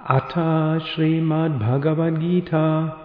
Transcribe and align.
अथ 0.00 0.80
श्रीमद्भगवद्गीता 0.80 2.96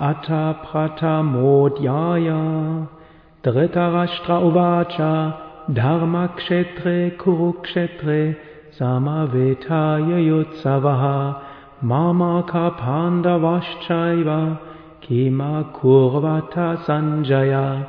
अथ 0.00 0.30
प्रथमोऽध्याय 0.30 2.30
धृतराष्ट्र 3.44 4.32
उवाच 4.32 4.96
धर्मक्षेत्रे 5.74 7.10
कुरुक्षेत्रे 7.10 8.36
समवेतायुत्सवः 8.78 11.34
मामाकपाण्डवश्चैव 11.84 14.56
किमकुर्वत 15.02 16.58
सञ्जय? 16.58 17.84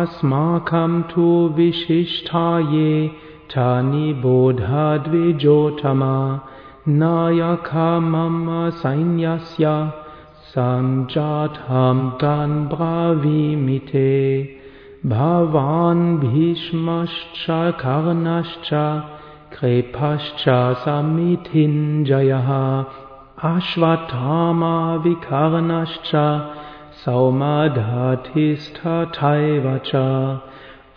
अस्माकं 0.01 1.03
तु 1.03 1.55
विशिष्टा 1.57 2.59
ये 2.59 3.11
तानि 3.51 4.13
बोधद्विजोत्तमा 4.13 6.41
नायका 6.89 8.01
मम 8.01 8.71
सैन्यस्य 8.71 9.93
सञ्जातं 10.59 12.11
तान् 12.11 12.67
ब्रावीमिते। 12.67 14.49
भवान् 15.07 16.19
भीष्मश्च 16.19 17.47
कर्णश्च 17.51 18.71
कृपश्च 19.57 20.75
समिथिञ्जयः 20.75 22.85
अश्वत्थामाविकर्णश्च 23.57 26.43
सौमधतिष्ठथैव 27.05 29.81
च। 29.87 29.93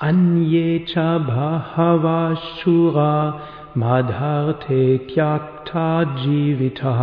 अन्ये 0.02 0.80
च 0.80 0.94
बहवः 0.98 2.36
शूरा 2.36 3.40
मदर्थे 3.78 4.98
क्यक्तजीवितः 4.98 7.00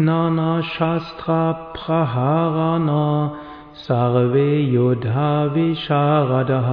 नानाशास्त्रप्रहारान् 0.00 2.90
सर्वे 3.74 4.60
युधाविशारदः 4.60 6.70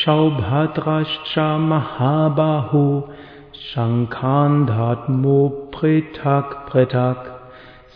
सौभद्रश्च 0.05 1.33
महाबाहु 1.69 2.83
शङ्खान् 3.67 4.65
दद्मो 4.71 5.37
पृथक् 5.75 6.57
पृथक् 6.71 7.32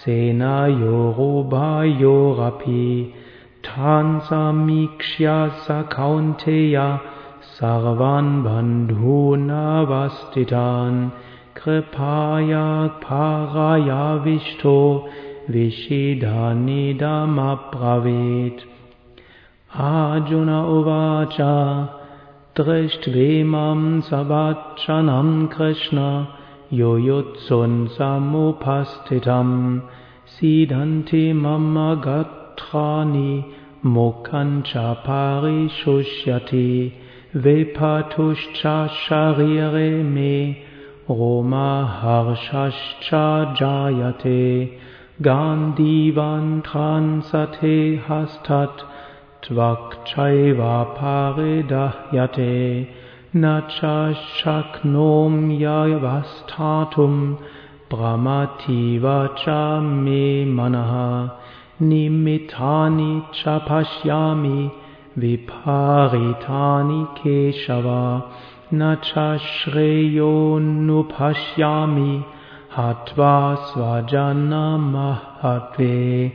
सेनयोरुभयोरपि 0.00 0.94
तान् 3.66 4.18
समीक्ष्य 4.28 5.26
स 5.64 5.66
कौन्तेय 5.96 6.76
सर्वान् 7.59 8.43
बन्धूनवस्थितान् 8.43 8.99
कृपाया 11.57 12.67
पारायाविष्टो 13.03 14.75
विषिधानिदमब्रवीत् 15.53 16.21
अर्जुन 19.87 20.51
उवाच 20.77 21.37
दृष्ट्वेमं 22.61 23.81
सवक्षणं 24.11 25.29
कृष्ण 25.57 26.05
यो 26.79 26.91
योत्सुन्समुपस्थितं 27.09 27.91
सीदन्ति 30.37 31.21
मम 31.43 31.75
गत्राणि 32.07 33.33
मुखं 33.97 34.49
च 34.71 34.87
परिशुष्यति 35.09 36.65
शरीरे 38.97 39.89
मे 40.03 40.35
रोमहर्षश्च 41.09 43.09
जायते 43.59 44.39
गान्धीवन्थ्रांसते 45.27 47.75
हस्तत् 48.09 48.83
त्वक्चैव 49.47 50.61
परिदह्यते 50.97 52.57
न 53.35 53.43
च 53.75 53.77
शक्नोम्यवस्थातुं 54.39 55.53
प्रमथीव 57.93 59.05
च 59.45 59.47
मे 60.03 60.25
मनः 60.57 60.93
निमित्तानि 61.89 63.13
च 63.35 63.41
पश्यामि 63.69 64.59
विपरीतानि 65.17 67.05
केशव 67.09 68.21
न 68.73 68.95
च 68.95 69.37
श्रेयोऽनुपश्यामि 69.37 72.23
हत्वा 72.77 73.55
स्वजनमहत्वे। 73.55 76.31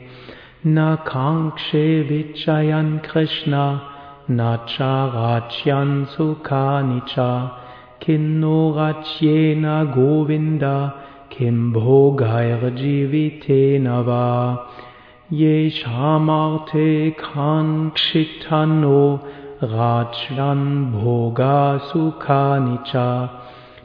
न 0.67 0.95
काङ्क्षे 0.95 2.01
विचयन् 2.01 2.99
कृष्ण 2.99 3.79
न 4.31 4.57
च 4.69 4.77
राज्यन् 5.15 6.05
सुखानि 6.05 6.99
च। 6.99 7.49
किन्नो 8.05 8.73
राज्येन 8.77 9.63
गोविन्द 9.67 10.91
किं 11.31 11.73
भोगैर्जीवितेन 11.73 13.87
वा 13.87 14.55
येषामार्थे 15.33 17.09
काङ्क्षितनो 17.09 19.19
राज्यन् 19.63 20.91
भोगासुखानि 20.91 22.77
च। 22.87 22.91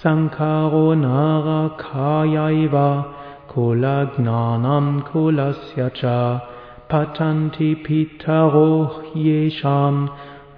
Sankaro 0.02 0.94
Nara 0.94 1.76
Narakayaiva 1.76 3.14
Kulagnanam 3.50 5.02
Kulasyacha 5.06 6.40
Patanti 6.88 7.76
pitaro 7.84 9.12
Yesham 9.14 10.08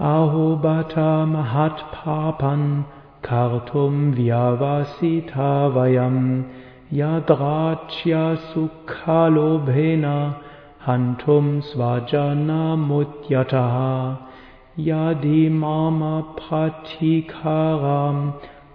Ahobata 0.00 1.24
Mahatpapan 1.30 2.84
Kartum 3.22 4.12
Vyavasitavayam 4.16 6.44
Yadrachya 6.92 8.36
Sukhalobhena 8.52 10.34
Hantum 10.84 11.62
svajana 11.62 12.76
mutyataha 12.76 14.29
Yadimama 14.86 16.14
Pratikaram 16.38 18.18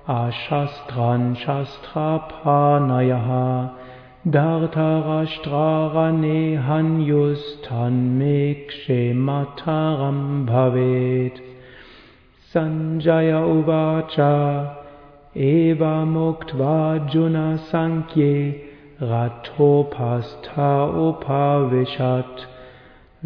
Ashastran 0.07 1.35
shastra 1.35 2.11
panayaha 2.43 3.71
Shastrapanayaha 3.71 3.85
Dhartarashtrarane 4.25 6.39
Hanyustan 6.63 7.95
Mekshemataram 8.19 10.19
Bhavet. 10.47 11.35
Sanjaya 12.53 13.41
Uvacha 13.43 14.35
Eva 15.35 16.05
Muktva 16.05 16.75
Juna 17.11 17.47
Sankhye 17.71 18.39
Ratopastha 19.01 20.71
Upavishat 20.95 22.35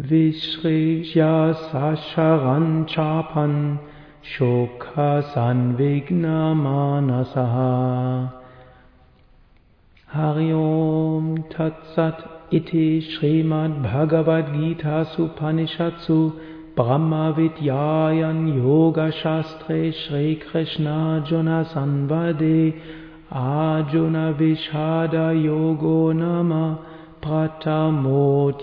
Vishrija 0.00 1.54
Sasharan 1.70 2.88
Chapan 2.88 3.78
Shokha 4.24 5.22
Sanvigna 5.34 6.54
Manasaha 6.56 8.32
Hariom 10.14 11.52
Tatsat 11.52 12.50
Iti 12.50 13.02
Srimad 13.02 13.82
Bhagavad 13.82 14.46
Gita 14.54 15.06
Supanishatsu 15.14 16.74
Brahma 16.74 17.34
Vidyayan 17.36 18.56
Yoga 18.56 19.12
Shastre 19.12 19.92
Shri 19.92 20.36
Krishna 20.50 21.22
Juna 21.28 21.68
Sanvade 21.74 22.80
Arjuna 23.30 24.34
Vishada 24.38 25.34
Yogo 25.36 26.14
Nama 26.16 26.89
प्रथमोऽध्यायः 27.24 28.60